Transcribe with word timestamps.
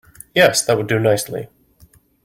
Yes, 0.33 0.65
that 0.65 0.77
would 0.77 0.87
do 0.87 0.97
nicely. 0.97 1.47